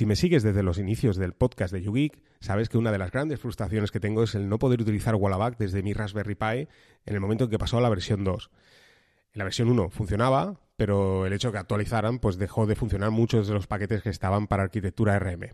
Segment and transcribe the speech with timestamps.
[0.00, 3.10] Si me sigues desde los inicios del podcast de YouGeek, sabes que una de las
[3.10, 6.68] grandes frustraciones que tengo es el no poder utilizar Wallaback desde mi Raspberry Pi
[7.04, 8.50] en el momento en que pasó a la versión 2.
[9.34, 13.10] En la versión 1 funcionaba, pero el hecho de que actualizaran pues dejó de funcionar
[13.10, 15.50] muchos de los paquetes que estaban para arquitectura RM.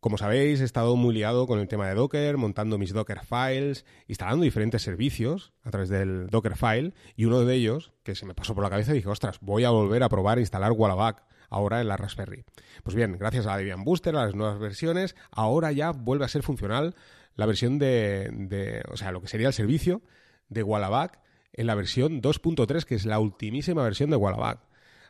[0.00, 3.86] Como sabéis, he estado muy liado con el tema de Docker, montando mis Docker files,
[4.06, 8.54] instalando diferentes servicios a través del Dockerfile, y uno de ellos, que se me pasó
[8.54, 11.88] por la cabeza, dije, ostras, voy a volver a probar a instalar Wallaback ahora en
[11.88, 12.44] la Raspberry.
[12.82, 16.28] Pues bien, gracias a la Debian Booster, a las nuevas versiones, ahora ya vuelve a
[16.28, 16.94] ser funcional
[17.34, 20.02] la versión de, o sea, lo que sería el servicio
[20.48, 21.20] de Wallaback
[21.52, 24.60] en la versión 2.3, que es la ultimísima versión de Wallaback.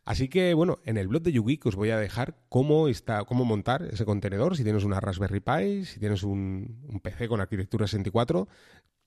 [0.05, 3.45] Así que, bueno, en el blog de YouGeek os voy a dejar cómo, está, cómo
[3.45, 7.89] montar ese contenedor, si tienes una Raspberry Pi, si tienes un, un PC con arquitectura
[7.89, 8.47] 64,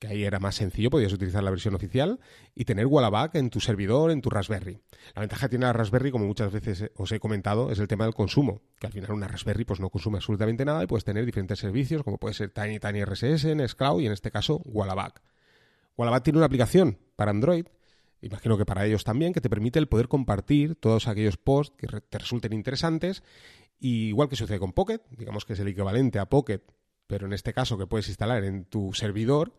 [0.00, 2.20] que ahí era más sencillo, podías utilizar la versión oficial
[2.54, 4.80] y tener Wallaback en tu servidor, en tu Raspberry.
[5.14, 8.04] La ventaja que tiene la Raspberry, como muchas veces os he comentado, es el tema
[8.04, 11.26] del consumo, que al final una Raspberry pues no consume absolutamente nada y puedes tener
[11.26, 15.20] diferentes servicios, como puede ser Tiny Tiny RSS, Nextcloud y en este caso Wallaback.
[15.98, 17.66] Wallaback tiene una aplicación para Android,
[18.22, 21.86] imagino que para ellos también, que te permite el poder compartir todos aquellos posts que
[22.00, 23.22] te resulten interesantes,
[23.78, 26.62] y igual que sucede con Pocket, digamos que es el equivalente a Pocket,
[27.06, 29.52] pero en este caso que puedes instalar en tu servidor,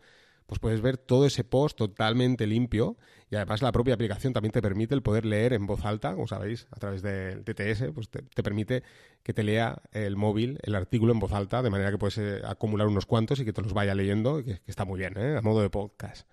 [0.51, 2.97] pues puedes ver todo ese post totalmente limpio
[3.29, 6.27] y además la propia aplicación también te permite el poder leer en voz alta, como
[6.27, 8.83] sabéis, a través del TTS, pues te, permite
[9.23, 12.41] que te lea el móvil, el artículo en voz alta, de manera que puedes eh,
[12.43, 15.37] acumular unos cuantos y que te los vaya leyendo, que, está muy bien, ¿eh?
[15.37, 16.27] a modo de podcast.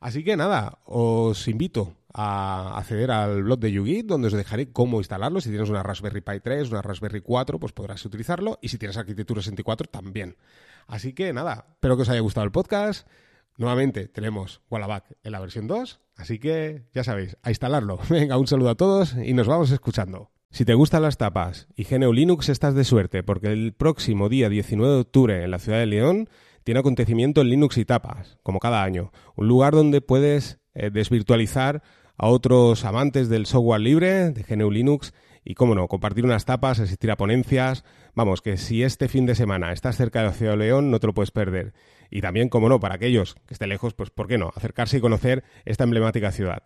[0.00, 4.98] Así que nada, os invito a acceder al blog de YouGit, donde os dejaré cómo
[4.98, 5.40] instalarlo.
[5.40, 8.58] Si tienes una Raspberry Pi 3, una Raspberry 4, pues podrás utilizarlo.
[8.60, 10.36] Y si tienes arquitectura 64, también.
[10.88, 13.06] Así que nada, espero que os haya gustado el podcast.
[13.56, 17.98] Nuevamente tenemos Wallaback en la versión 2, así que ya sabéis, a instalarlo.
[18.08, 20.30] Venga, un saludo a todos y nos vamos escuchando.
[20.50, 24.48] Si te gustan las tapas y GNU Linux estás de suerte porque el próximo día
[24.48, 26.28] 19 de octubre en la ciudad de León
[26.62, 29.12] tiene acontecimiento en Linux y tapas, como cada año.
[29.36, 31.82] Un lugar donde puedes eh, desvirtualizar
[32.16, 35.12] a otros amantes del software libre, de GNU Linux,
[35.44, 37.84] y cómo no, compartir unas tapas, asistir a ponencias.
[38.14, 41.06] Vamos, que si este fin de semana estás cerca de ciudad de León, no te
[41.06, 41.72] lo puedes perder.
[42.10, 44.50] Y también, como no, para aquellos que estén lejos, pues ¿por qué no?
[44.54, 46.64] Acercarse y conocer esta emblemática ciudad.